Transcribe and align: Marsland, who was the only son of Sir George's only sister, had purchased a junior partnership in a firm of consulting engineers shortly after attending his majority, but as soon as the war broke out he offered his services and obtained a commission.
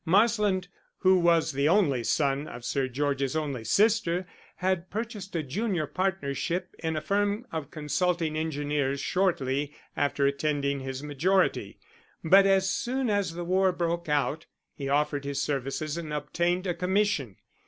Marsland, 0.03 0.67
who 1.01 1.19
was 1.19 1.51
the 1.51 1.69
only 1.69 2.03
son 2.03 2.47
of 2.47 2.65
Sir 2.65 2.87
George's 2.87 3.35
only 3.35 3.63
sister, 3.63 4.25
had 4.55 4.89
purchased 4.89 5.35
a 5.35 5.43
junior 5.43 5.85
partnership 5.85 6.73
in 6.79 6.95
a 6.95 7.01
firm 7.01 7.45
of 7.51 7.69
consulting 7.69 8.35
engineers 8.35 8.99
shortly 8.99 9.75
after 9.95 10.25
attending 10.25 10.79
his 10.79 11.03
majority, 11.03 11.77
but 12.23 12.47
as 12.47 12.67
soon 12.67 13.11
as 13.11 13.35
the 13.35 13.45
war 13.45 13.71
broke 13.71 14.09
out 14.09 14.47
he 14.73 14.89
offered 14.89 15.23
his 15.23 15.39
services 15.39 15.97
and 15.97 16.11
obtained 16.11 16.65
a 16.65 16.73
commission. 16.73 17.35